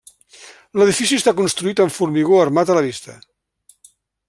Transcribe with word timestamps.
L'edifici 0.81 1.19
està 1.21 1.33
construït 1.41 1.83
amb 1.85 1.95
formigó 1.99 2.41
armat 2.47 2.73
a 2.73 2.79
la 2.79 2.85
vista. 2.87 3.19